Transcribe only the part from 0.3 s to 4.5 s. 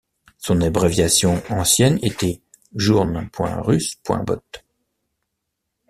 Son abréviation ancienne était Journ.Russe.Bot.